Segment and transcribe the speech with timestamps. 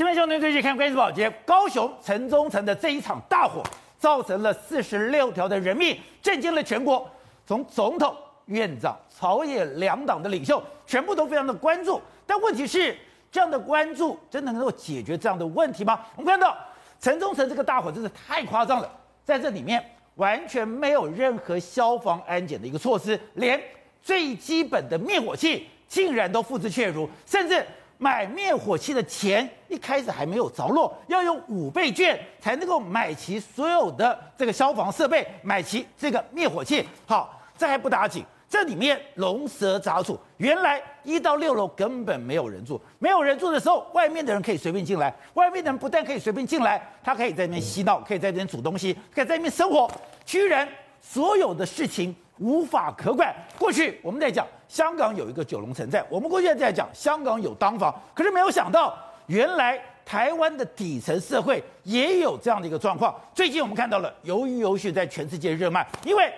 [0.00, 3.62] 今天兄弟最近看关系保洁，高雄城中城的这一场大火，
[3.98, 7.06] 造成了四十六条的人命，震惊了全国。
[7.46, 8.16] 从总统、
[8.46, 12.00] 院长、朝野两党的领袖，全部都非常的关注。
[12.26, 12.96] 但问题是，
[13.30, 16.00] 这样的关注真的能够解决这样的问题吗？
[16.16, 16.56] 我们看到
[16.98, 18.90] 城中城这个大火真是太夸张了，
[19.22, 23.62] 在这里面完全没有任何消防安检的一个措施，连
[24.02, 27.62] 最基本的灭火器竟然都付之阙如，甚至。
[28.02, 36.82] 买灭火器的钱一开始还没有着落，要用五倍券才能够买齐所有的这个消防设备，买齐这个灭火器。
[37.04, 40.18] 好，这还不打紧，这里面龙蛇杂处。
[40.38, 45.14] 原来一到六楼根本没有人住，没有人住的时候，外面的人可以随便进来。
[45.34, 49.86] 外面的人不但可以随便进来，他可以在那边嬉闹，可以在这边煮东西，可以在那边生活。
[50.24, 50.66] 居然
[51.02, 52.16] 所有的事情。
[52.40, 53.34] 无法可管。
[53.58, 63.14] 过去我们在讲香港有一个九龙城寨，我们过去在讲香港有当房，可是没有想到，原来台湾的底层社会也有这样的一个状况。
[63.34, 66.32] 最近我们看到了鱿鱼游戏在全世界热卖，因为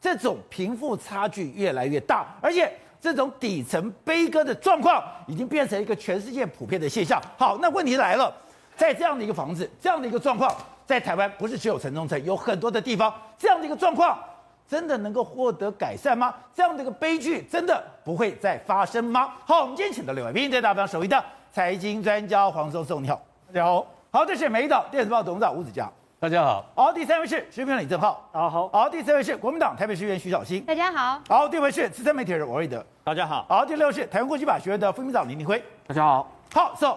[0.00, 7.20] 这种贫富差距越来越大，而且这种底层悲歌的状况已经变成一个全世界普遍的现象。
[7.36, 8.34] 好，那问题来了，
[8.76, 10.54] 在这样的一个房子，这样的一个状况，
[10.86, 14.18] 在台湾不是只有城中城，有很多的地方这样的一个状况。
[14.66, 16.34] 真的能够获得改善吗？
[16.54, 19.32] 这样的一个悲剧真的不会再发生吗？
[19.44, 23.86] 好，我们今天请到两位，今天在大表首位的财经专家黄松松，你好，大家好。
[24.10, 26.64] 好，这是《美丽岛电子报》董事长吴子嘉，大家好。
[26.74, 28.68] 好，第三位是时评李正浩，大家好。
[28.68, 31.20] 好，第四位是国民党台北市议员徐小新，大家好。
[31.28, 33.44] 好，第五位是资深媒体人王瑞德，大家好。
[33.48, 36.32] 好，第六位是台湾国际法学院的副秘书长林立辉，大家好。
[36.52, 36.96] 好，so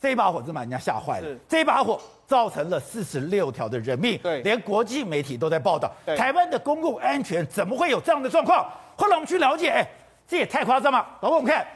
[0.00, 2.00] 这一把火真把人家吓坏了，是这一把火。
[2.28, 5.90] 造成了四十六条的人命，对，连国际媒体都在报道。
[6.14, 8.70] 台湾的公共安全怎么会有这样的状况？
[8.94, 9.90] 后来我们去了解，哎，
[10.28, 10.98] 这也太夸张了。
[11.22, 11.66] 老婆，我们看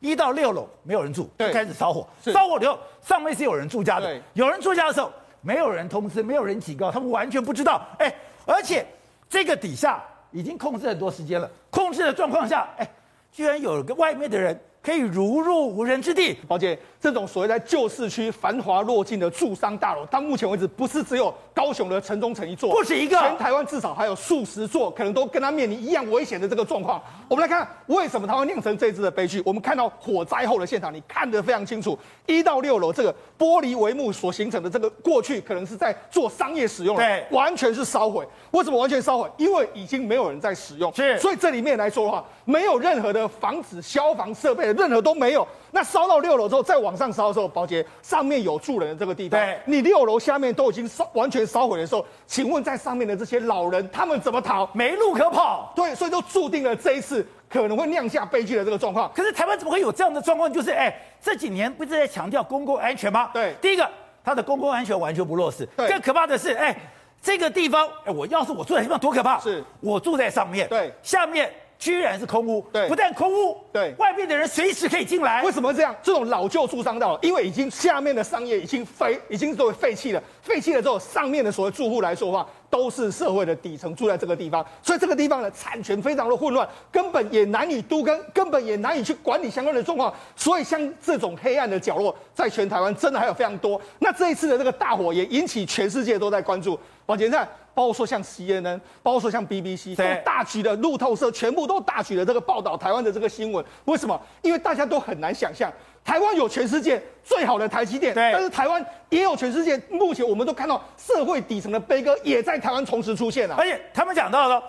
[0.00, 2.04] 一到六楼没有人住，就开始烧火。
[2.24, 7.80] 烧火以后，上面是有人住家的，有人住家的时候，没有人通知，没有人警告，他们完全不知道。
[8.00, 8.12] 哎，
[8.44, 8.84] 而且
[9.28, 12.90] 这个底下已经控制很多时间了，控制的状况下，哎，
[13.30, 14.60] 居然有个外面的人。
[14.82, 27.02] 可以如入无人之地，宝姐，这种所谓在旧市区繁华落尽的住商大楼，到目前为止不是只有高雄的城中城一座，不止一个，全台湾至少还有数十座，可能都跟它面临一样危险的这个状况。
[27.28, 29.42] 我们来看为什么它会酿成这次的悲剧。
[29.44, 38.26] 我们看到火灾后的现场，你看得非常清楚，一到六楼这个玻璃帷幕所形成的这个过去可能是在做商业使用，对，完全是烧毁。
[38.52, 39.30] 为什么完全烧毁？
[39.36, 44.69] 因为已经没有人在使用，是，所以这里面来说的话，没有任何的防止消防设备。
[44.72, 45.46] 任何都没有。
[45.72, 54.68] 那烧到六楼之后，再往上烧的时候，保洁上面有住人的这个地方，对，你六楼下面都已经烧完全烧毁的时候，请问在上面的这些老人他们怎么逃？
[54.72, 55.72] 没路可跑。
[55.76, 59.10] 对，所以就注定了这一次可能会酿下悲剧的这个状况。
[59.14, 60.52] 可是台湾怎么会有这样的状况？
[60.52, 60.92] 就是哎，
[61.22, 63.30] 这几年不是在强调公共安全吗？
[63.32, 63.88] 对，第一个，
[64.24, 65.64] 它的公共安全完全不落实。
[65.76, 66.76] 对，更可怕的是，哎，
[67.22, 69.38] 这个地方，哎，我要是我住在地方多可怕？
[69.38, 71.48] 是我住在上面，对，下面。
[71.80, 75.42] 居然是空屋，对，不但空屋，对，外面的人随时可以进来。
[75.42, 75.96] 为什么这样？
[76.02, 80.22] 这种老旧住商道，因为已经下面的商业已经废，已经作为废弃了。
[80.42, 90.14] 废弃了之后，上面的所谓住户来说的话，都是社会的底层，住在这个地方，所以这个地方的产权非常的混乱，根本也难以都更，根本也难以去管理相关的状况。
[90.36, 93.78] 所以像这种黑暗的角落，在全台湾真的还有非常多。
[93.98, 96.78] 那这一次的这个大火也引起全世界都在关注。
[97.06, 97.46] 往前看。
[97.72, 103.64] 包括说像 CNN，包括说像 BBC，都大举的路透社，全部都大举的这个报道台湾的这个新闻。
[103.84, 104.20] 为什么？
[104.42, 105.72] 因为大家都很难想象，
[106.10, 113.54] 台湾有全世界最好的台积电，但是台湾也有全世界目前我们都看到社会底层的悲歌，也在台湾同时出现了。
[113.54, 114.60] 而且他们讲到了。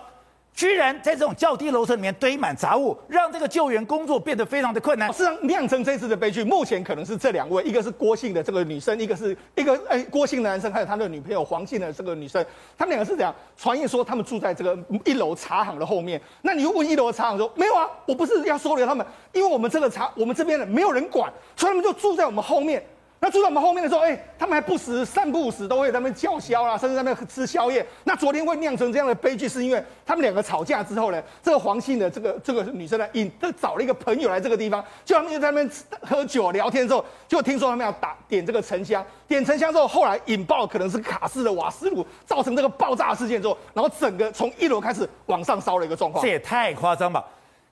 [0.54, 5.12] 居然在这种较低楼层里面堆满杂物，让这个救援工作变得非常的困难。
[5.12, 6.44] 是酿成这次的悲剧。
[6.44, 12.44] 目前可能是这两位，一个是郭姓的这个女生，一个是一个哎郭姓的男生，还有他的女朋友黄姓的这个女生。
[12.76, 13.34] 他们两个是怎样？
[13.56, 16.20] 传言说他们住在这个一楼茶行的后面。
[16.42, 22.84] 那你又问一楼的茶行说没有啊，我不是要收留他们，因为我们这个茶我们这边的没有人管，所以他们就住在我们后面。
[23.24, 27.86] 那住在我们后面的时候，哎、欸，他们还不时三不五时都会在那边叫嚣啦，甚至在那边吃宵夜。
[28.02, 35.70] 那昨天会酿成这样的悲剧，是因为他们两个吵架之后呢，这个黄姓的这个这个女生呢，引就找了一个朋友来这个地方，就他们就在那边
[36.00, 46.20] 喝酒聊天之后，就听说他们要打点这个沉香，点沉香之后，后来引爆可能是卡式的瓦斯炉，造成这个爆炸事件之后，然后整个从一楼开始往上烧了一个状况。
[46.20, 47.24] 这也太夸张吧！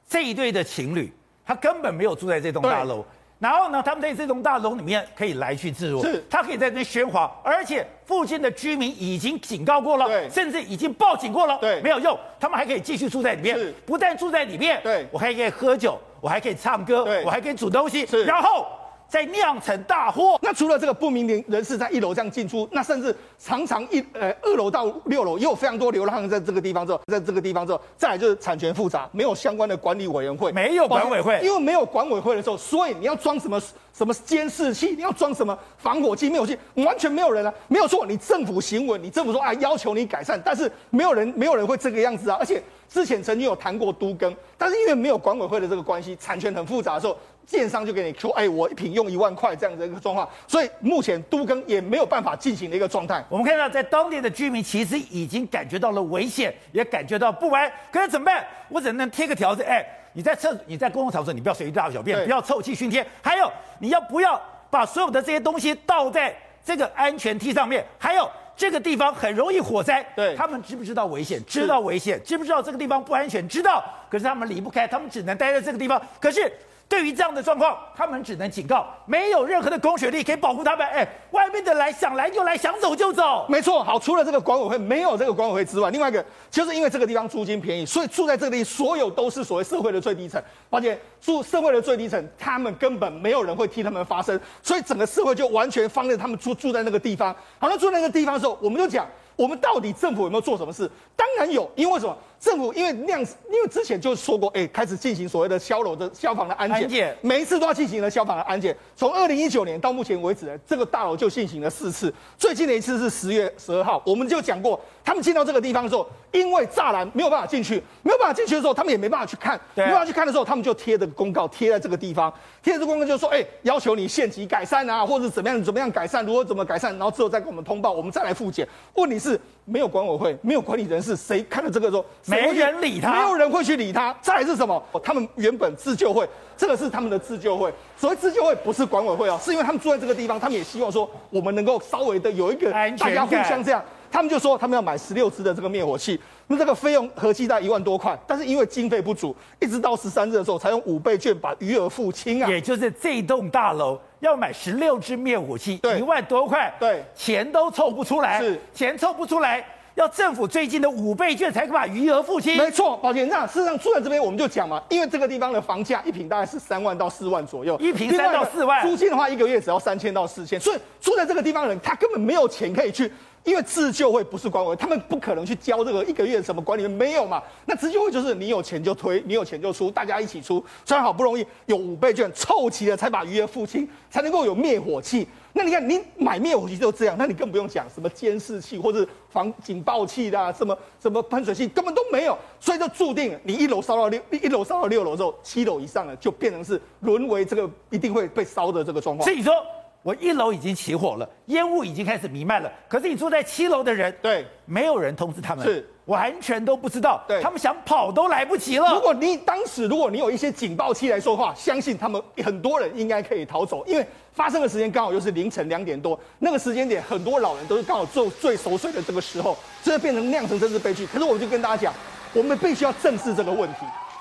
[0.08, 1.12] 这一对的情侣，
[1.44, 3.05] 他根本没有住在这栋大楼。
[3.41, 18.67] 然后呢，他们在这栋大楼里面可以来去自如，是，他可以在这边喧哗，而且附近的居民已经警告过了，对，甚至已经报警过了，对，没有用，他们还可以继续住在里面，是，不但住在里面，对，我还可以喝酒，我还可以唱歌，对，我还可以煮东西，是，然后
[19.11, 20.39] 在酿成大祸。
[20.41, 33.61] 那除了这个不明人士在一楼这样进出，那甚至常常一呃二楼到六楼也有非常多流浪人在这个地方之后，在这个地方之后，再来就是产权复杂，没有相关的管理委员会，没有管委会，因为没有管委会的时候，所以你要装什么
[33.93, 47.17] 什么监视器，你要装什么防火器、灭火器，完全没有人啊，没有错，你政府行为，你政府说啊要求你改善，但是没有人没有人会这个样子啊，而且之前曾经有谈过都更，但是因为没有管委会的这个关系，产权很复杂的时候。
[47.50, 53.25] 建商就给你说，哎，我一瓶用一万块这样的一个状况，所以目前都更也没有办法进行的一个状态。
[53.29, 58.47] 我们看到，在当地的居民其实已经感觉到了危险，也感觉到不安，可是怎么办？
[58.69, 63.50] 我只能贴个条子，哎，你在厕，你在公共场所，你不要随地大小便，不要臭气熏天，还有
[63.81, 66.32] 你要不要把所有的这些东西倒在
[66.64, 67.85] 这个安全梯上面？
[67.99, 71.44] 还有这个地方很容易火灾，对，他们知不知道危险？
[71.44, 73.49] 知道危险，知不知道这个地方不安全？
[73.49, 76.49] 知道，可是他们离不开，他们只能待在这个地方，可是。
[76.91, 80.85] 对于这样的状况，他们只能警告，没有任何的公权力可以保护他们。
[80.89, 83.47] 哎，外面的来想来就来，想走就走。
[83.49, 97.33] 没错，好，除了这个管委会没有这个管委会之外，另外一个就是因为这个地方租金便宜，所以住在这里所有都是所谓社会的最低层，而且住社会的最低层，他们根本没有人会替他们发声，所以整个社会就完全放任他们住住在那个地方。
[97.61, 99.07] 好，那住在那个地方的时候，我们就讲。
[99.37, 100.91] 我们到底政府有没有做什么事？
[101.17, 102.15] 当然有，因为什么？
[102.41, 108.75] 政府因为那样，因为之前就说过，哎，开始进行所谓的消楼的消防的安检，安检每一次都要进行了消防的安检。
[108.97, 112.13] 从二零一九年到目前为止，这个大楼就进行了四次。
[112.39, 122.33] 最近的一次是十月十二号，我们就讲过，他们进到这个地方的时候，因为栅栏没有办法进去，没有办法进去的时候，他们也没办法去看，没办法去看的时候，他们就贴的公告贴在这个地方，
[122.63, 128.67] 贴这个公告就说，哎，要求你限期改善啊，或者怎么样怎么样改善，如何怎么改善，然后之后再跟我们通报，我们再来复检。
[128.95, 129.39] 问题是。
[129.67, 134.15] 没有管委会，没有管理人士，谁看了这个时候，没人理他，没有人会去理他。
[134.23, 134.82] 再来是什么？
[135.03, 137.73] 他们原本自救会，这个是他们的自救会。
[137.97, 143.82] 所谓自救会不是管委会哦，是因为他们住在这个地方，他们也希望说我们能够稍微的有一个大家互相这样。
[144.12, 152.50] 他们就说他们要买十六支的这个灭火器，那这个费用合计在一万多块，但是因为经费不足，一直到十三日的时候才用五倍券把余额付清啊。
[152.50, 153.99] 也就是这栋大楼。
[154.19, 159.65] 要买十六支灭火器，对，一万多块，对，钱都凑不出来，是钱凑不出来，
[159.95, 162.57] 要政府最近的五倍券才可以把余额付清。
[162.57, 173.11] 没错，宝杰，那事实上住在这边我们就讲嘛，因为这个地方的房价一平大概是三万到四万左右，一平三到四万，租金的话一个月只要三千到四千，所以住在这个地方的人他根本没有钱可以去。
[173.43, 177.43] 因为自救会不是管委，他们不可能去交这个一个月什么管理费，没有嘛？
[177.65, 180.63] 那自救会就是你有钱就推，你有钱就出，大家一起出。
[180.85, 185.27] 虽然好不容易有五倍券凑齐了，才把余额付清，才能够有灭火器。
[185.55, 199.27] 那你看，你买灭火器就这样，那你更不用讲什么监视器或者防警报器的、啊，什么什么喷水器根本都没有，所以就注定你一楼烧到六，一楼烧到六楼之后，七楼以上了就变成是沦为这个一定会被烧的这个状况。
[199.27, 199.53] 所以说。
[200.02, 202.73] 我一楼已经起火了，烟雾已经开始弥漫了。
[202.88, 207.23] 可是你住在七楼的人，对，没有人通知他们，是完全都不知道。
[207.29, 208.94] 对，他们想跑都来不及了。
[208.94, 221.06] 如果你当时如果你有一些警报器来说话，相信他们很多人应该可以逃走，因为发生的时间刚好又是凌晨两点多，那个时间点很多老人都是刚好做最熟睡的这个时候，这变成酿成政治悲剧。
[221.06, 221.94] 可是我就跟大家讲，
[222.32, 223.81] 我们必须要正视这个问题。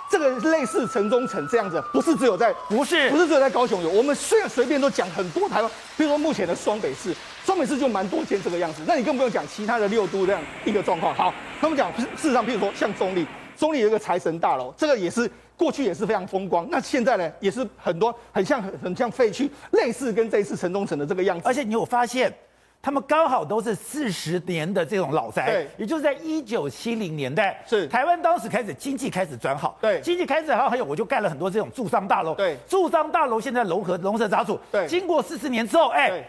[0.10, 3.90] 这个类似城中城这样子，不是只有在不是不是只有在高雄有。
[3.90, 7.14] 我们虽然随便都讲很多台湾，比如说目前的双北市，
[7.46, 8.82] 双北市就蛮多见这个样子。
[8.88, 11.14] 那你更不用讲其他的六都这样一个状况。
[11.14, 13.26] 好，他们讲事实上，譬如说像中立，
[13.56, 16.68] 中立有一个财神大楼，这个也是过去也是非常风光。
[16.72, 21.44] 那现在呢，也是很多很像很很像废墟，类似跟这一次城中城的这个样子。
[21.46, 22.34] 而且你有发现？
[22.82, 27.86] 他们刚好都是四十年的这种老宅，也就是在一九七零年代，是。
[27.88, 36.24] 台湾当时开始经济开始转好，对，经济开始好，还有我就盖了很多这种住商大楼，对，住商大楼现在龙和龙蛇杂处，对，经过四十年之后，哎，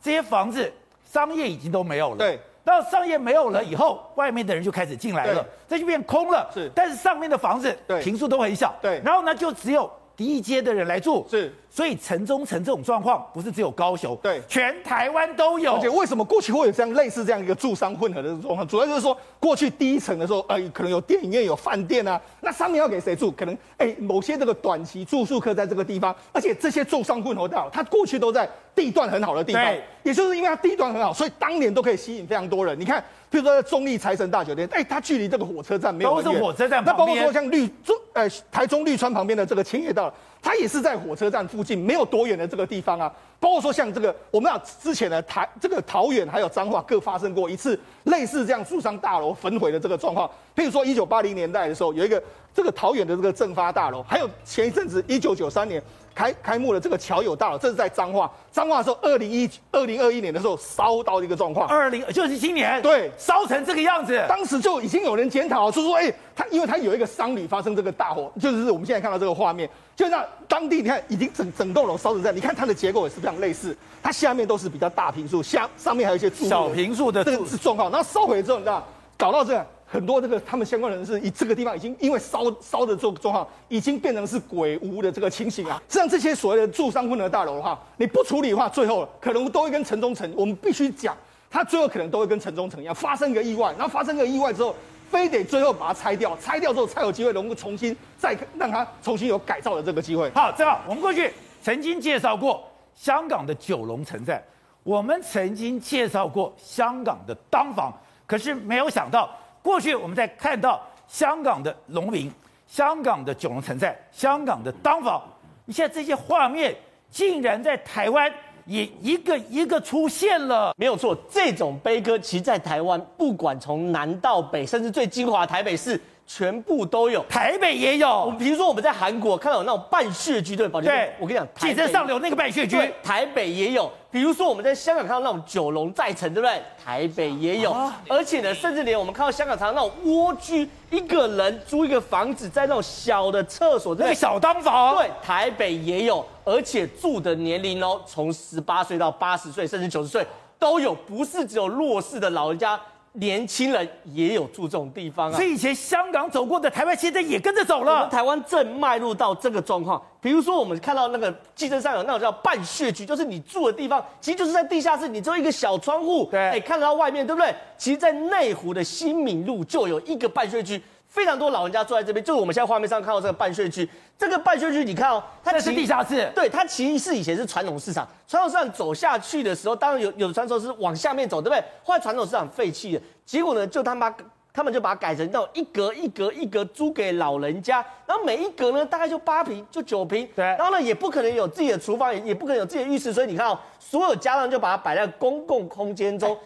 [0.00, 0.72] 这些房子
[1.04, 9.90] 商业已经都没有了，对，到商业没有了以后，外面的人就开始进来了，这就变空了，是，但是上面的房子，对，坪数都很小，对，然后呢就只有。
[10.16, 15.74] 第一阶的人来住，是，所以城中城这种状况不是只有高雄，对，全台湾都有。
[15.74, 18.66] 而且为什么过去会有这样类似这样一个住商混合的状况？
[18.66, 23.30] 主要就是说，过去第一层的时候，呃，可能有电影院、有饭店啊，那上面要给谁住？
[23.30, 32.80] 可能哎，某些这个短期住宿客在这个地方，而且这些住商混合的，它过去都在地段很好的地方，对，也就是因为它地段很好，所以当年都可以吸引非常多人。
[32.80, 33.04] 你看。
[33.28, 36.82] 比如说中立财神大酒店，哎，它距离这个火车站没有都是火车站。
[36.86, 40.14] 那包括说像绿中，呃，台中绿川旁边的这个千叶道，
[40.46, 43.12] 它也是在火车站附近，没有多远的这个地方啊。
[43.40, 50.30] 包括说像这个，我们俩之前的台这个桃园还有彰化各发生过一次类似这样住上大楼焚毁的这个状况。
[50.54, 52.22] 譬如说一九八零年代的时候，有一个
[52.56, 55.82] 这个桃园的这个正发大楼，还有前一阵子一九九三年。
[56.16, 58.32] 开开幕的这个侨友大楼，这是在彰化。
[58.50, 61.68] 彰化的时候，二零一二零二一年的时候烧到一个状况。
[61.68, 64.18] 二零就是今年，对，烧成这个样子。
[64.26, 72.34] 当时就已经有人检讨，就说，哎，他因为他有一个商旅发生这个大火，就是我们现在看到这个画面，就让当地你看已经整整栋楼烧成这样。
[72.34, 77.90] 你看它的结构也是非常类似，它下面都是比较大平数，下上面还有一些小平数的这个是状况。
[77.90, 78.82] 然后烧毁之后，你知道，
[79.18, 79.66] 搞到这样。
[79.88, 85.80] 很多这个他们相关人士，以这个地方已经因为烧烧的这个状况，已经变成是鬼屋的这个情形啊。
[85.88, 91.16] 像这些所谓的住商混合大楼的话，你不处理的话，最后可能都会跟城中城，我们必须讲，
[91.48, 94.74] 它最后可能都会跟城中城一样，发生一个意外，然后发生一个意外之后，
[95.08, 100.28] 非得最后把它拆掉，拆掉之后才有机会能够重新再让它重新有改造的这个机会。
[100.30, 104.42] 好，正好我们过去曾经介绍过香港的九龙城寨，
[104.82, 107.92] 我们曾经介绍过香港的当房，
[108.26, 109.30] 可是没有想到。
[109.66, 112.30] 过去我们在看到香港的农民、
[112.68, 115.20] 香港的九龙城寨、香港的当房，
[115.64, 116.72] 你现在这些画面
[117.10, 118.32] 竟然在台湾
[118.64, 120.72] 也一个一个出现了。
[120.78, 126.00] 没有错，这种悲歌其实在台湾，不管从南到北，甚至最精华台北市。
[126.26, 128.34] 全部都有，台北也有。
[128.38, 133.90] 比如说我们在韩国看到有那种半血居，对，宝杰，对，我跟你讲，寄生上流那个半血居，台北也有。
[134.10, 136.60] 比如说我们在香港看到那种九龙寨城，对不对？
[136.82, 137.70] 台北也有。
[137.70, 146.26] 啊、而且呢，甚至连我们看到香港常常那种蜗居，一个人租一个房子，在那种小的厕所，那个小当房，对，台北也有。
[146.44, 150.26] 而且住的年龄哦，从十八岁到八十岁，甚至九十岁
[150.58, 152.80] 都有，不是只有弱势的老人家。
[153.18, 157.92] 年轻人也有住这种地方啊，所以以前香港走过的台湾，现在也跟着走了。
[157.92, 160.00] 我们台湾正迈入到这个状况。
[160.20, 167.54] 比如说，我们看到那个记者上有那种叫半穴居，就是你住的地方，其实就是在地下室，你只有一个小窗户，对，哎，看得到外面，对不对？
[167.78, 170.82] 其实，在内湖的新民路就有一个半穴居。
[171.16, 173.88] 非常多老人家坐在这边，就是我们现在画面上看到这个半穴居。
[174.18, 176.30] 这个半穴居，你看哦，它是地下室。
[176.34, 178.06] 对，它其实是以前是传统市场。
[178.28, 181.64] 传统市场走下去的时候，当然有有的传说是往下面走，对不对？
[181.82, 184.14] 后来传统市场废弃了，结果呢，就他妈
[184.52, 190.28] 他们就把它改成那种一格一格一格租给老人家，然后每一格呢大概就八平，就九平。
[190.36, 190.44] 对。
[190.44, 196.36] 然后呢，也不可能有自己的厨房，也也不可能有自己的浴室，所以你看哦，所有家当就把它摆在公共空间中。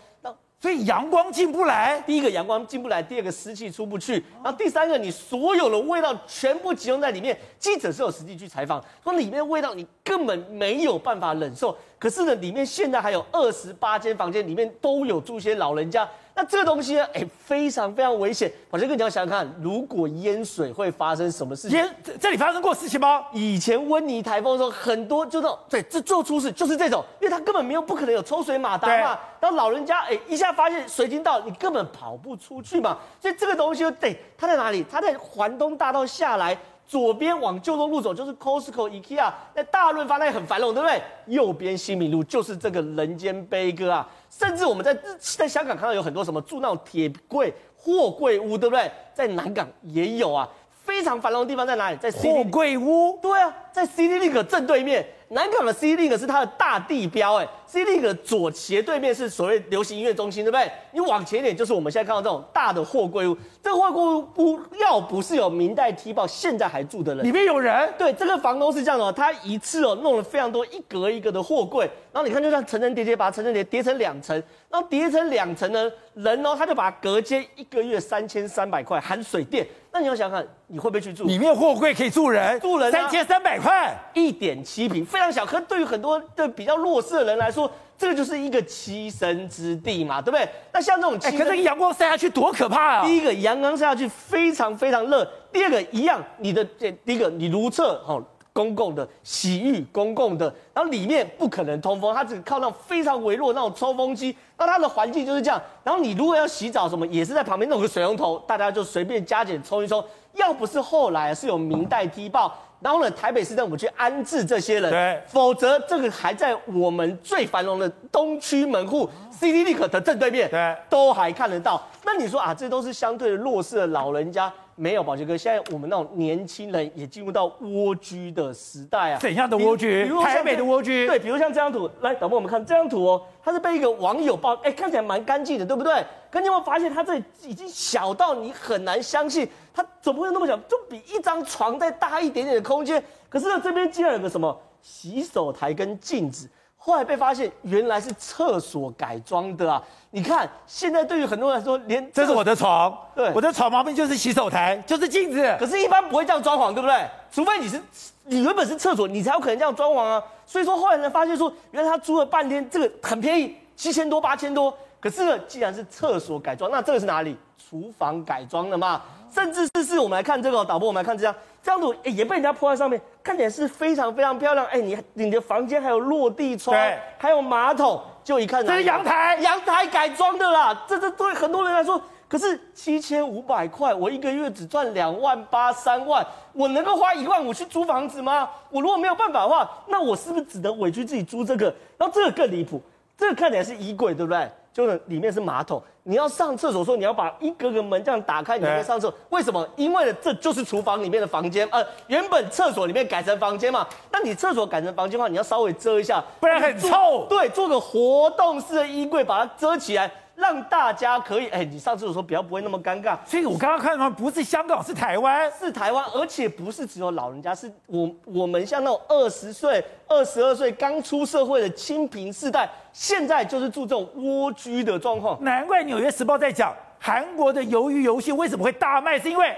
[0.60, 7.34] 所以阳光进不来，第一个阳光进不来，第二个湿气出不去，然后第三个你所有的味道全部集中在里面。
[7.58, 11.74] 记者是有实际去采访，说里面的味道你根本没有办法忍受。
[11.98, 16.06] 可是呢，里面现在还有二十八间房间，里面都有住些老人家。
[16.40, 18.50] 那这个东西呢，哎，非常非常危险。
[18.70, 21.76] 宝杰哥，你要想想看，如果淹水会发生什么事情？
[21.76, 23.22] 淹这，这里发生过事情吗？
[23.34, 29.18] 以前温尼台风的时候，很多就这种，对，这做出事就是这种，因为他根本没有不可能有抽水马达嘛。
[29.38, 32.96] 然后老人家哎，一下发现水已经到，你根本跑不出去嘛。
[33.20, 34.82] 所以这个东西就得它在哪里？
[34.90, 36.56] 它在环东大道下来，
[36.90, 41.00] 左边往旧东路走就是 Costco、IKEA，在大润发那里很繁荣，对不对？
[41.26, 44.08] 右边新民路就是这个人间悲歌啊。
[44.28, 48.90] 甚至我们在在香港看到有很多什么住那种铁柜货柜屋，对不对？
[49.14, 50.48] 在南港也有啊，
[50.84, 51.96] 非常繁荣的地方在哪里？
[51.98, 53.16] 在货柜屋。
[53.22, 55.06] 对啊，在 CityLink 正对面。
[55.32, 60.68] 南港的 CityLink 是它的大地标，哎，CityLink 左斜对面是所谓流行音乐中心，对不对？
[60.90, 63.36] 你往前一点就是我们现在看到这种大的货柜屋。
[63.62, 64.02] 这个货柜
[64.44, 67.94] 屋要不是有明代踢爆，现在还住的人，里面有人。
[67.96, 74.34] 对，这个房东是这样的，他一次哦弄了非常多一格一格的货柜，然后你看就像层层叠叠，把它层层叠叠成两层，
[74.68, 79.64] 然后叠成两层呢，人哦他就把它隔间一个月三千三百块含水电。
[79.92, 81.24] 那你要想想看，你会不会去住？
[81.24, 85.44] 里面货柜可以住人，住人三千三百块，一点七平，非常小。
[85.46, 90.48] 可对于很多的比较弱势的人来说，这个就是一个栖身之地嘛，对不对？
[90.72, 93.06] 那像这种，哎，可是阳光晒下去多可怕啊！
[93.06, 98.20] 第一个阳光晒下去非常非常热，第二个一样，你的这第一个你如厕哈。
[98.52, 105.62] 公共的洗浴，公共的，然后里面不可能通风，它只靠那种非常微弱那种抽风机，那它的环境就是这样。
[105.84, 110.04] 然后你如果要洗澡什么，也是在旁边弄个水龙头，大家就随便加减冲一冲。
[110.34, 119.08] 要不是后来是有明代踢爆，然后呢，台北市政府去安置这些人，对，否则这个还在我们最繁荣的东区门户
[119.38, 121.82] CityLink 的正对面，对，都还看得到。
[122.04, 124.52] 那你说啊，这都是相对的弱势的老人家。
[124.80, 129.18] 没有，宝杰哥，现在我们那种年轻人也进入到蜗居的时代啊。
[129.18, 130.04] 怎样的蜗居？
[130.04, 131.06] 比如台北的蜗居。
[131.06, 136.02] 对，比如像这张图，来，导播我们看这张图哦，它是被一个网友爆，哎，看起来蛮干净的，对不对？
[136.30, 140.56] 可你有没有发现，它这已经小到你很难相信，它怎么会那么小？
[140.60, 143.04] 就比一张床再大一点点的空间。
[143.28, 146.48] 可是呢，这边竟然有个什么洗手台跟镜子。
[146.82, 149.82] 后来被发现原来是厕所改装的啊！
[150.12, 155.56] 你看，现在对于很多人来说，连这是我的床，对，我的床旁边就是洗手台，就是镜子。
[155.58, 157.06] 可是，一般不会这样装潢，对不对？
[157.30, 157.78] 除非你是
[158.24, 160.22] 你原本是厕所，你才有可能这样装潢啊。
[160.46, 164.74] 所以说，后来才发现说，原来他租了半天，这个很便宜，七千多、八千多。
[164.98, 167.36] 可是呢，既然是厕所改装，那这个是哪里？
[167.58, 169.02] 厨房改装的嘛。
[169.32, 171.32] 甚至是是，我们来看这个导播，我们来看这张
[171.62, 174.64] 这张图，哎，也被人家铺在上面，看起来是非常非常漂亮。
[174.66, 180.84] 哎，你你的房间还有落地窗，对，还有马桶，就一看，这是阳台，阳台改装的啦。
[180.88, 188.48] 这这对很多人来说，可是七千五百块，我一个月只赚两万八三万，我能够花一万五去租房子吗？
[188.70, 191.66] 我如果没有办法的话，那我是不是只能委屈自己租这个？
[191.98, 192.80] 然后这个更离谱，
[193.18, 194.50] 这个看起来是衣柜，对不对？
[194.72, 199.16] 就是里面是马桶，你要上厕所的时候，你要把一个个门这样打开，你才能上厕所。
[199.28, 199.64] 为什么？
[199.76, 203.86] 因为这就是厨房里面的房间，呃，原本厕所里面改成房间嘛。
[204.10, 207.26] 那你厕所改成房间的话，你要稍微遮一下，不然很臭。
[207.28, 210.10] 对，做个活动式的衣柜，把它遮起来。
[210.40, 213.16] 让大家可以，哎，你上厕所的时候比较不会那么尴尬。
[213.26, 225.36] 所以我刚刚看到，不是香港，是台湾，是台湾，而且不是只有老人家，是我我们像那种二十岁、二十二岁刚出社会的清贫世代，现在就是住这种蜗居的状况。
[225.44, 229.54] 难怪《纽约时报》在讲韩国的鱿鱼游戏为什么会大卖，是因为。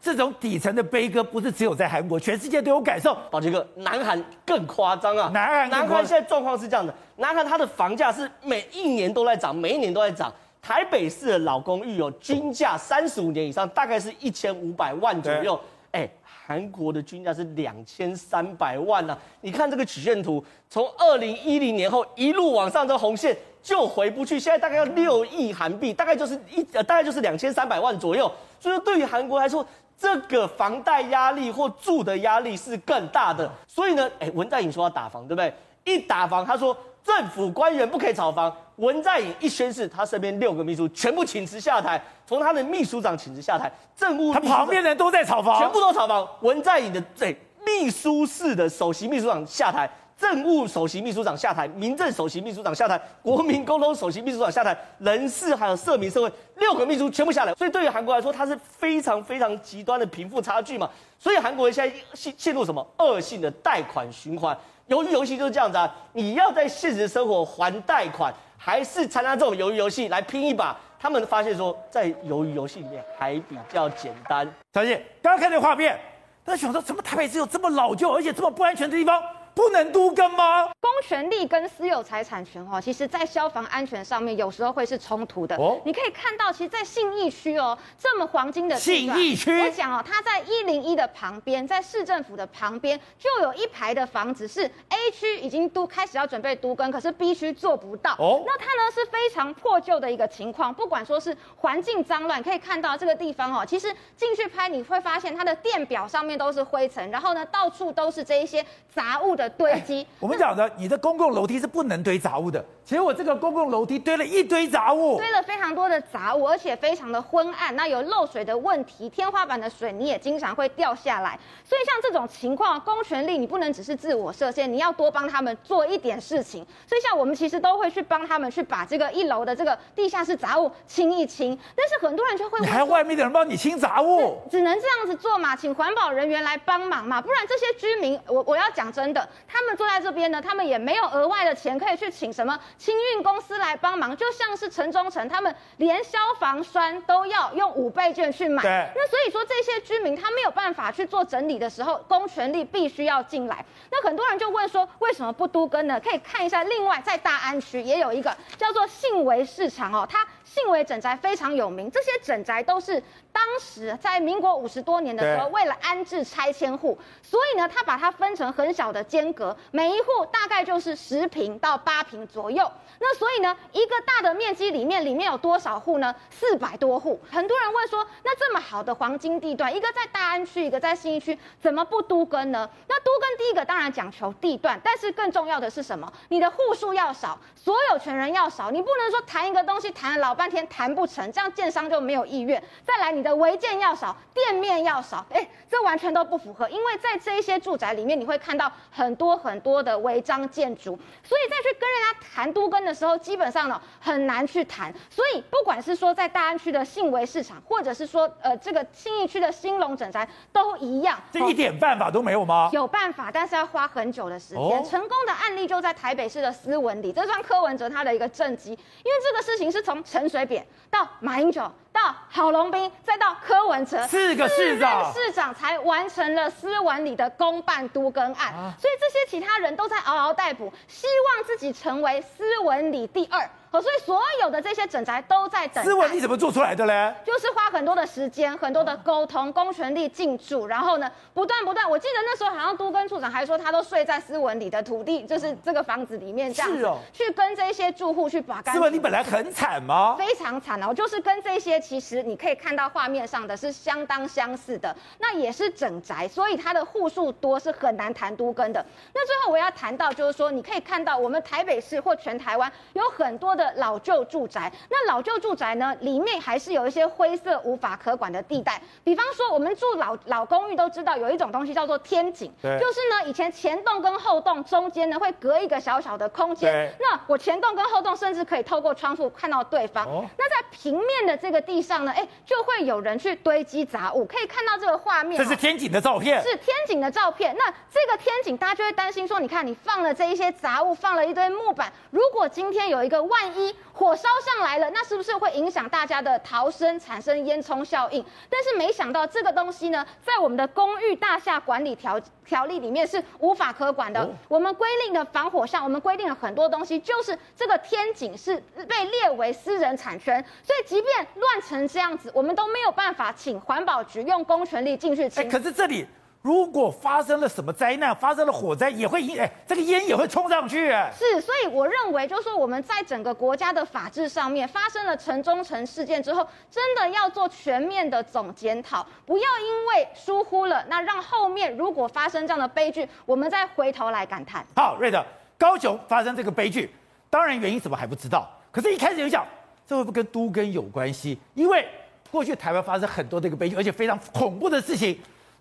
[0.00, 3.16] 这种底层的悲歌不是只有在韩国，全世界都有感受。
[3.30, 5.30] 宝杰哥，南韩更夸张啊！
[5.34, 10.32] 南韩，南韩现在状况是这样的：南韩它的房价是每一年都在涨，每一年都在涨。
[10.62, 15.58] 台北市的老公寓有均价三十五年以上，大概是一千五百万左右。
[15.92, 19.18] 哎，韩国的均价是两千三百万呐、啊！
[19.40, 28.30] 你看这个曲线图，从二零一零年后一路往上，这红线就回不去，现在大概要六亿韩币，大概就是一呃，大概就是两千三百万左右。
[28.60, 29.66] 所以说，对于韩国来说，
[30.00, 35.52] 这个房贷压力或住的压力是更大的，所以呢，哎，文在寅说要打房，对不对？
[35.82, 38.54] 一打房，他说政府官员不可以炒房。
[38.76, 46.24] 文在寅一宣誓，他身边六个秘书全部请辞下台，从他的秘书长请辞下台，政务他旁边的人都在炒房，全部都炒房。
[46.42, 47.36] 文在寅的对
[47.66, 49.90] 秘书室的首席秘书长下台。
[50.18, 57.54] 政务首席秘书长下台，民政首席秘书长下台，国民沟通首席秘书长下台，人事还有社民社会六个秘书全部下来。
[57.54, 60.90] 所以对于韩国来说，它是非常非常极端的贫富差距嘛。
[61.20, 64.56] 所以韩国人现在陷陷入什么恶性的贷款循环？
[64.88, 65.94] 鱿鱼游戏就是这样子啊！
[66.14, 70.76] 你要在现实生活还贷款，还是参加这种鱿鱼游戏来拼一把？
[70.98, 74.50] 他们发现说，在鱿鱼游戏里面还比较简单。
[74.74, 75.96] 小姐，刚刚看这画面，
[76.44, 79.22] 他想说，怎么台北只有这么老旧而且这么不安全的地方？
[79.58, 80.70] 不能都跟吗？
[80.80, 85.56] 公权力跟私有财产权哦，其实在消防安全上面有时候会是冲突的。
[85.56, 98.12] 哦，你可以看到，其实，在信义区哦，这么黄金的信义区，我讲哦，它在一零一的旁边，在市政府的旁边，就有一排的房子是 A 区已经都开始要准备都跟，可是 B 区做不到。
[98.20, 109.47] 哦，那它呢是非常破旧的一个情况，不管说是环境脏乱，可以看到这个地方哦，其实进去拍你会发现它的电表上面都是灰尘，然后呢到处都是这一些杂物的。
[109.50, 112.64] 堆积，我们讲的，你的公共楼梯是不能堆杂物的。
[112.84, 117.76] 其实我这个公共楼梯堆了一堆杂物，堆了非常多的杂物，而且非常的昏暗。
[117.76, 121.38] 那有漏水的问题，天花板的水泥也经常会掉下来。
[121.62, 126.66] 所以像这种情况，公权力你不能只是自我设限，你要多帮他们做一点事情。
[126.86, 131.58] 所以像我们其实都会去帮他们去把这个一楼的这个地下室杂物清一清。
[131.76, 135.54] 但是很多人就会，你还要外面的人帮你清杂物，只能这样子做嘛？
[135.54, 137.20] 请环保人员来帮忙嘛？
[137.20, 139.27] 不然这些居民，我我要讲真的。
[139.46, 148.62] 他们坐在这边呢，他们也没有额外的钱可以去请什么清运公司来帮忙，就像是城中城，他们连消防栓都要用五倍券去买。
[148.94, 153.64] 那所以说这些居民他没有办法去做整理的时候，公权力必须要进来。
[153.90, 156.00] 那很多人就问说，为什么不都跟呢？
[156.00, 160.26] 可以看一下，另外在大安区也有一个叫做信维市场哦，它。
[160.48, 172.70] 信维整宅非常有名，这些整宅都是当时在民国五十多年的时候，为了安置拆迁户，所以呢，他把它分成很小的间隔，每一户大概就是十平到八平左右。
[173.00, 176.14] 那所以呢，一个大的面积里面，里面有多少户呢？
[176.30, 177.20] 四百多户。
[177.30, 182.68] 很多人问说，那这么好的黄金地段，一个在大安区，一个在信义区，怎么不都跟呢？
[182.88, 186.12] 那都跟第一个当然讲求地段，但是更重要的是什么？
[186.28, 192.62] 你的户数要少，所有权人要少，你不能说谈一个东西谈了老半天谈不成，这样建商就没有意愿。
[192.84, 196.68] 再来，你的违建要少，店面要少，哎，这完全都不符合。
[196.70, 204.92] 因为在这一些住宅里面，你会看到很多很多的违章建筑，所以再去跟人家谈都跟的时候，基本上呢，很难去谈。
[205.10, 211.20] 所以不管是说在大安区的信维市场，或者是说呃这个信义区的兴隆整宅，都一样。
[211.30, 212.70] 这一点办法都没有吗？
[212.72, 214.62] 有办法，但是要花很久的时间。
[214.62, 221.70] 哦、成功的案例就在台北市的斯文里，这算柯文哲他的一个政绩，因为这个事情是从陈水扁到马英九。
[221.90, 233.50] 到郝龙斌，再到柯文哲，四个市长，市长才完成了斯文里的公办都更案，啊、所以这些其他人都在嗷嗷待哺，希望自己成为斯文里第二。
[233.70, 235.84] 所以所有的这些整宅都在等。
[235.84, 237.14] 斯文你怎么做出来的嘞？
[237.24, 241.88] 就是花很多的时间，很多的沟通，公权力进驻，然后呢，不断不断。
[241.88, 248.74] 我记得那时候好像都跟处长还说，他都睡在斯文里的土地，就是这个房子里面这样子，是哦，去跟这些住户去把干净。
[248.74, 250.16] 斯文你本来很惨吗？
[250.18, 258.84] 非常惨哦，就是跟这些其实你可以看到画面上的是相当相似的，那也是整宅，所以它的户数多是很难谈都跟的。
[259.14, 268.80] 那最后我要谈到就是说，你可以看到我们台北市或全台湾有很多的老旧住宅，那老旧住宅呢，里面还是有一些灰色无法可管的地带。
[269.04, 276.72] 比方说，我们住老老公寓都知道有一种东西叫做天井，对就是呢，以前前栋跟后栋中间呢会隔一个小小的空间。
[276.72, 280.06] 对那我前栋跟后栋甚至可以透过窗户看到对方。
[280.06, 285.36] 哦、那在平面的这个地上呢，哎，就会有人去堆积杂物，可以看到这个画面。
[285.36, 286.40] 这是天井的照片。
[286.42, 287.54] 是天井的照片。
[287.58, 298.24] 那这个天井，大家就会担心说，你看你放了这一些杂物，放了一堆木板，如果今天有一个万一火烧上来了，那是不是会影响大家的逃生，产生烟囱效应？
[298.48, 304.20] 但是没想到这个东西呢，在我们的公寓大厦管理条条例里面是无法可管的。
[304.20, 308.56] 哦、我们规定的防火巷，我们规定了很多东西，就是这个天井是
[308.88, 315.42] 被列为私人产权，所以即便乱成这样子，我们都没有办法请环保局用公权力进去清。
[315.42, 316.06] 哎，可是这里。
[316.48, 320.88] 如果发生了什么灾难，发生了火灾，也会引哎，这个烟也会冲上去。
[321.14, 334.64] 是，所以我认为，就是说我们在整个国家的法制上面发生了城中城事件之后，真的要做全面的总检讨，不要因为疏忽了，那让后面如果发生这样的悲剧，我们再回头来感叹。
[334.74, 335.22] 好，瑞德，
[335.58, 336.90] 高雄发生这个悲剧，
[337.28, 339.46] 当然原因怎么还不知道，可是一开始就讲，
[339.86, 341.38] 这会不会跟都更有关系？
[341.52, 341.86] 因为
[342.30, 345.20] 过去台湾发生很多这个悲剧，而且非常恐怖的事情。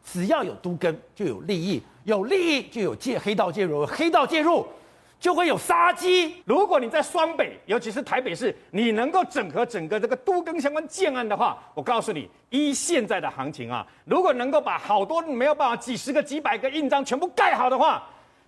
[0.10, 4.66] 只要有都更，就有利益；有利益，就有借黑道介入；黑道介入，
[5.20, 6.42] 就会有杀机。
[6.46, 18.02] 如果你在双北，尤其是台北市，你能够整合整个这个都更相关建案的话，我告诉你，依现在的行情啊，如果能够把好多没有办法几十个、几百个印章全部盖好的话，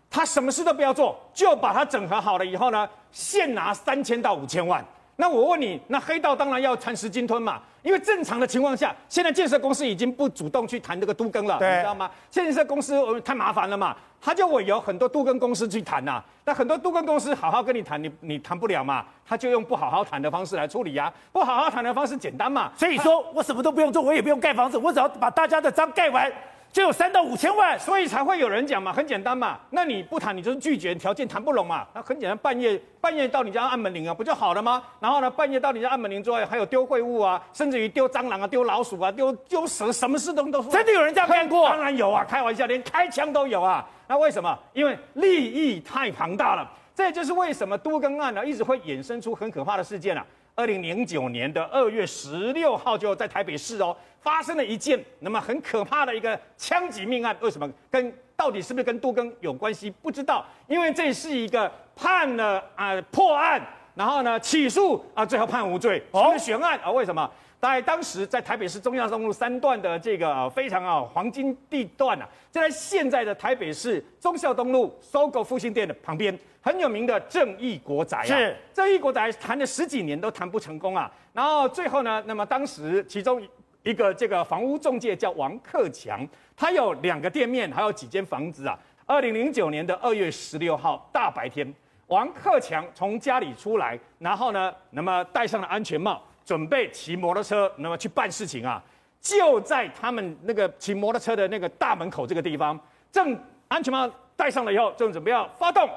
[0.09, 4.83] 他什么事都不要做，就把它整合好了以后呢，现拿三千到五千万。
[5.19, 7.59] 那我问你，那黑道当然要蚕食鲸吞嘛？
[7.83, 12.09] 因为正常的情况下，现在建设公司已经不主动去谈这个都更了，你知道吗？
[12.29, 16.25] 建设公司太麻烦了嘛，他就委由很多都更公司去谈呐、啊。
[16.45, 21.13] 那很多都更公司好好跟你谈，你你谈不了嘛，他就用不好好谈的方式来处理呀、啊。
[21.33, 26.31] 不好好谈的方式简单嘛，所以说我什么都不用做，我也不用盖房子，我只要把大家的章盖完。
[26.71, 29.59] 就有三到五千万，所以才会有人讲嘛，很简单嘛。
[29.71, 31.87] 那你不谈，你就是拒绝，条件谈不拢嘛。
[31.95, 34.83] 那很简单，半夜半夜到你家按门铃啊，不就好了吗？
[34.99, 41.67] 然后呢，半夜到你家按门铃之外，还有丢秽物啊，甚至于丢蟑螂啊、丢老鼠啊、丢丢蛇，什么事都都真的有人这样干过？
[41.67, 43.83] 当然有啊，开玩笑，连开枪都有啊。
[44.07, 44.57] 那为什么？
[44.73, 46.71] 因为利益太庞大了。
[46.93, 50.25] 这也就是为什么都更案呢，一直会衍生出很可怕的事件啊。
[50.55, 57.35] 二零零九年的二月十六号，就在台北市哦，发生了一件那么很可怕的一个枪击命案。
[57.41, 57.69] 为什么？
[57.89, 59.89] 跟到底是不是跟杜更有关系？
[59.89, 63.61] 不知道，因为这是一个判了啊、呃、破案，
[63.95, 66.91] 然后呢起诉啊，最后判无罪，哦，悬案啊？
[66.91, 67.29] 为什么？
[67.59, 76.37] 在当时在台北市忠孝东路三段的这个非常啊黄金地段啊，就在现在的台北市忠孝东路 SOGO 复兴店的旁边。
[76.61, 83.41] 很有名的正义国宅啊，是正义国宅谈了十几年都谈不成功啊，然后最后呢，那么当时其中
[83.83, 88.77] 一个这个房屋中介叫王克强，他有两个店面，还有几间房子啊。
[89.05, 91.73] 二零零九年的二月十六号大白天，
[92.07, 98.83] 王克强从家里出来，然后呢，那么戴上了安全帽，准备骑摩托车，那么去办事情啊。
[99.21, 102.79] 就在他们那个骑摩托车的那个大门口这个地方，
[103.11, 103.37] 正
[103.67, 105.89] 安全帽戴上了以后，正准备要发动。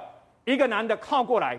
[0.45, 1.57] 一个男的靠过来，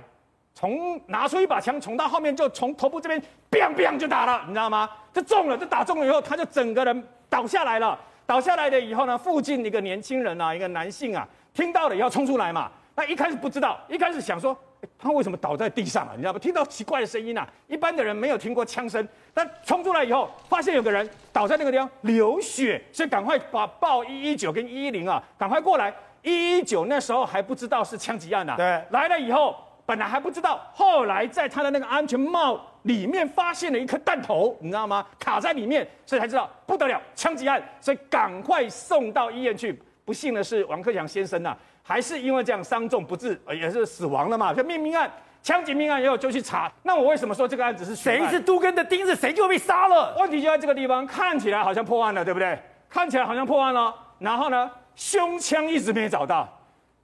[0.53, 4.89] 从拿出一把枪，从他后面就从头部这边，biang biang 就打了，你知道吗？
[5.11, 7.99] 就中了，就打中了以后，他就整个人倒下来了。
[8.25, 12.71] 倒下来了以后呢，附近一个年轻人啊，一个男性啊，听到了要冲出来嘛。
[12.95, 14.55] 那一开始不知道，一开始想说，
[14.97, 16.11] 他为什么倒在地上啊？
[16.15, 16.39] 你知道吗？
[16.39, 25.93] 听到奇怪的声音啊，一般的人没有听过枪声，但冲出来以后，发现有个人倒在那个地方流血，所以赶快把报一一九跟一一零啊，赶快过来。
[26.21, 35.05] 一一九那时候还不知道是枪击案呐、啊，对，来了以后本来还不知道，后来在他的那个安全帽里面发现了一颗弹头，你知道吗？
[35.19, 39.77] 卡在里面，所以才知道不得了，枪击案，所以赶快送到医院去。
[40.05, 44.53] 不幸的是，王克强先生呐、啊，还是因为这样伤重不治，也是死亡了嘛。
[44.53, 45.09] 就命命案，
[45.41, 46.71] 枪击命案以后就去查。
[46.83, 50.13] 那我为什么说这个案子是谁是都根的钉子，谁就被杀了？
[50.17, 52.57] 问题就在这个地方，看起来好像破案了，对不对？
[52.89, 56.47] 看起来好像破案了，然后呢，胸腔一直没找到。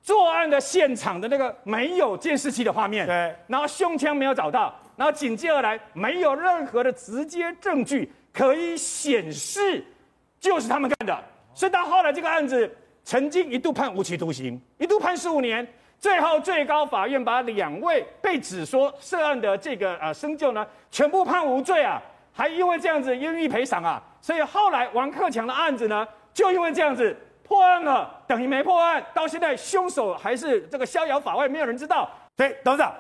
[0.02, 9.84] 作案的现场的那个没有监视器的画面，对，然后胸腔没有找到，然后紧接而来没有任何的直接证据可以显示
[10.40, 15.68] 就是他们干的，所以到后来这个案子曾经一度判无期徒刑，一度判十五年，
[16.00, 22.02] 最后最高法院把两位被指说涉案的这个呃生就呢全部判无罪啊，
[22.34, 27.16] 还因为这样子愿意赔偿啊，所以后来王克强的案子呢就因为这样子。
[27.50, 29.04] 破案了，等于没破案。
[29.12, 32.08] 到现在，凶手还是这个逍遥法外，没有人知道。
[32.38, 32.94] 所以，董事长，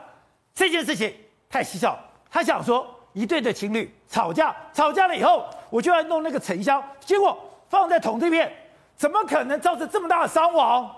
[0.56, 1.14] 这件事情
[1.48, 1.96] 太蹊跷。
[2.32, 7.38] 他想说，一对的情侣吵架，吵架了以后，我就要弄那个沉香，结果
[7.70, 8.52] 放在桶这边，
[8.96, 10.96] 怎么可能造成这么大的伤亡？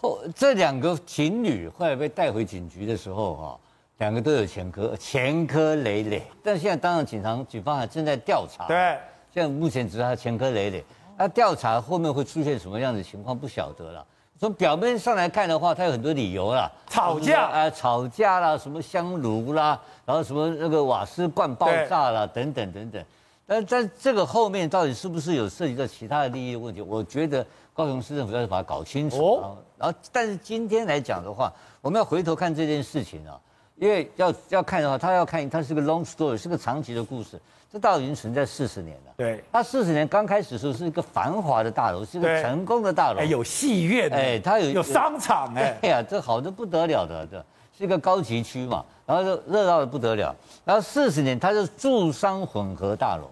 [0.00, 3.60] 后这两个情侣后来被带回警局的时候，哈，
[3.98, 6.22] 两个都有前科，前科累累。
[6.40, 8.68] 但现在当然，警察警方还正在调查。
[8.68, 8.96] 对，
[9.34, 10.84] 现在目前只是他前科累累。
[11.22, 14.04] 他调查后面会出现什么样的情况不晓得了。
[14.40, 23.04] 从表面上来看的话，他有很多理由啦，吵架啊，吵架啦，什么香炉啦，然后什么那个瓦斯罐爆炸啦，等等等等。
[23.46, 26.80] 但在这个后面到底是不是有涉及到其他的利益问题？
[26.80, 29.24] 我觉得高雄市政府要把它搞清楚。
[29.24, 29.56] 哦。
[29.78, 33.38] 然后，但是今天来讲的话，我们要回头看这件事情啊，
[33.76, 37.40] 因为要要看的话，他要看它是个 long story，是个长期的故事。
[37.72, 39.14] 这大楼已经存在四十年了。
[39.16, 43.18] 对，它四十年刚开始的时候是一个繁华的大楼，是一个成功的大楼。
[43.18, 47.42] 哎，有戏院，哎，它有有商场，哎，哎呀，这好的不得了的，这
[47.78, 50.36] 是一个高级区嘛，然后就热闹的不得了。
[50.66, 53.26] 然后四十年，它是住商混合大楼，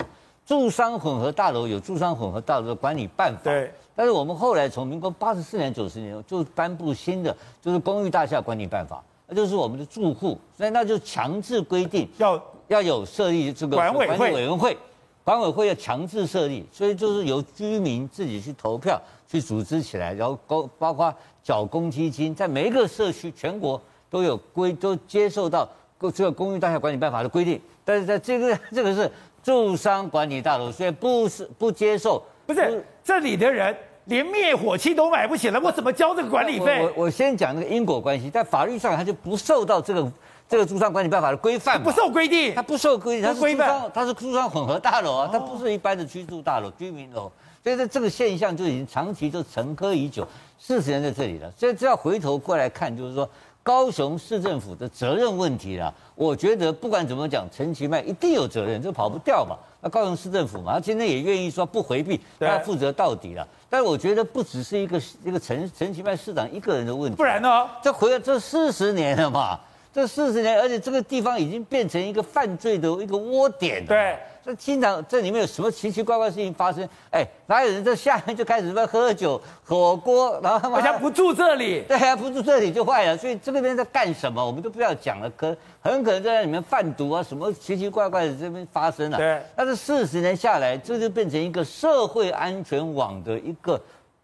[0.46, 3.42] 住商混合大楼有住商混合大楼的管理办法。
[3.44, 14.76] 对，但是我们后来从民国八十四年、九十年就颁布新的，就是公寓大厦管理办法，那就是我们的住户，所以那就强制规定要要有设立这个管委会委员会。
[15.22, 25.68] 管委会要强制设立，所以就是由居民自己去投票去组织起来，然后包包括缴公积金，在每一个社区全国都有规都接受到
[26.14, 29.08] 这个公寓大厦管理办法的规定，但是在这个 这个是
[29.42, 36.80] 住商管理大楼，所以不是不接受，不是，这里的人连灭火器都买不起了，我怎么交这个管理费？
[36.80, 40.10] 我我，我先讲那个因果关系，在法律上他就不受到这个。
[40.50, 47.30] 这个住商管理办法的规范不受规定，它不受规定，它是住商，它是住商混合大楼啊，它不是一般的居住大楼、居民楼，
[47.62, 50.26] 所以这这个现象就已经长期就沉疴已久，
[50.58, 51.48] 四十年在这里了。
[51.56, 53.30] 所以只要回头过来看，就是说
[53.62, 55.94] 高雄市政府的责任问题了。
[56.16, 59.56] 我觉得不管怎么讲，陈其迈一定有责任，这跑不掉嘛。
[59.80, 63.46] 那高雄市政府嘛，他今天也愿意说不回避，他要负责到底了。
[63.68, 67.68] 但是我觉得不只是一个一个陈陈其迈市长一个人的问题，不然呢？
[67.80, 69.60] 这回来这四十年了嘛。
[69.92, 73.88] 这四十年，而且这个地方已经变成一个犯罪的一个窝点了。
[73.88, 76.88] 对，这经常这里面有什么奇奇怪怪的事情发生？
[77.10, 81.82] 哎，哪有人在下面就开始在喝酒、火锅，然后好像不住这里。
[81.88, 83.18] 对啊，不住这里就坏了。
[83.18, 84.44] 所以这个边在干什么？
[84.46, 89.18] 我们都不要讲了，可很可能在里面贩毒啊，什么奇奇怪怪的这边发生了。
[89.18, 93.82] 对，但是四十年下来，这就变成一个社会安全网的一个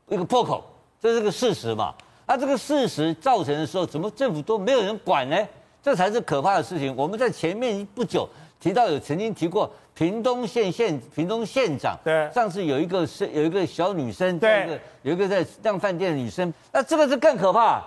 [0.08, 0.62] 一个破口，
[1.02, 1.92] 这是个事实嘛。
[2.26, 5.36] 那这个事实造成的时候，怎么政府都没有人管呢？
[5.82, 6.94] 这才是可怕的事情。
[6.96, 17.80] 我们在前面不久提到，有曾经提过屏东县县屏东县长，对，上次有一个是有一个小女生，对，有一个在当饭店的女生，那这个是更可怕，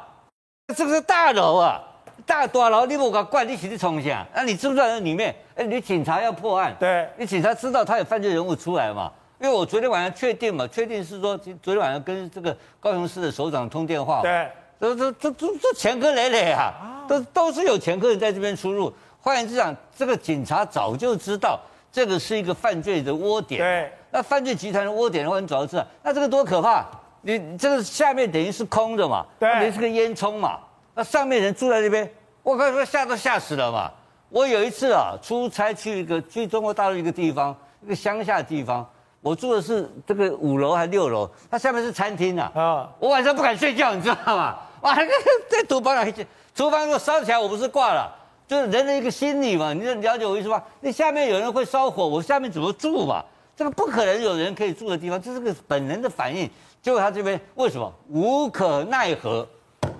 [0.73, 1.83] 这个是大楼啊，
[2.25, 5.35] 大大楼你不敢怪，你起去冲下，那你知不知道在里面？
[5.55, 9.11] 哎，你警察要破案，对，你警察知道他有犯罪人物出来嘛？
[9.39, 14.49] 因为我昨天晚上确定嘛，确定是说昨天晚上跟这个高雄市的首长通电话，对。
[14.81, 18.89] 这这这这这前科累累啊，都都是有前科人在这边出入。
[19.19, 21.59] 换言之讲，这个警察早就知道
[21.91, 23.59] 这个是一个犯罪的窝点。
[23.59, 26.85] 对，那犯罪集团的窝点的话，你早就知道，那这个多可怕！
[27.23, 30.59] 你你这个下面等于是空的嘛，对，等于是个烟囱嘛。
[30.95, 32.09] 那上面人住在那边，
[32.41, 33.91] 我靠，说吓都吓死了嘛。
[34.29, 38.89] 我有一次啊，出差去一个去中国大陆一个地方，一个乡下的地方，
[39.21, 41.29] 我住的是这个五楼还是六楼？
[41.51, 42.51] 它下面是餐厅呐。
[42.55, 44.57] 啊，我晚上不敢睡觉，你知道吗？
[44.81, 45.11] 哇，那个
[45.49, 46.13] 在厨房里，
[46.55, 48.15] 厨房如果烧起来，我不是挂了？
[48.47, 50.63] 就是人的一个心理嘛，你了解我意思吧？
[50.79, 53.23] 那下面有人会烧火，我下面怎么住嘛？
[53.55, 56.49] 这个不可能有人可以住的地方，这是个本能的反应。
[56.81, 59.45] 结果他这边为什么无可奈何？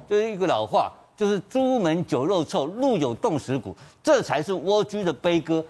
[0.10, 5.64] 就是一个老话，就是朱门酒肉臭，路有冻死骨，这才是蜗居的悲歌。